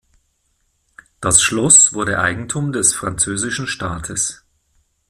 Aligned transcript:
Das 1.19 1.43
Schloss 1.43 1.93
wurde 1.93 2.17
Eigentum 2.19 2.71
des 2.71 2.95
französischen 2.95 3.67
Staates. 3.67 4.43